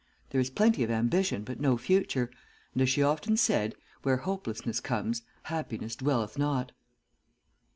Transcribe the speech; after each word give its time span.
There 0.31 0.41
is 0.41 0.49
plenty 0.49 0.83
of 0.83 0.89
ambition 0.89 1.43
but 1.43 1.59
no 1.59 1.77
future, 1.77 2.31
and 2.73 2.81
as 2.81 2.89
she 2.89 3.03
often 3.03 3.37
said, 3.37 3.75
'Where 4.01 4.17
hopelessness 4.17 4.79
comes, 4.79 5.21
happiness 5.43 5.95
dwelleth 5.95 6.39
not!'" 6.39 6.71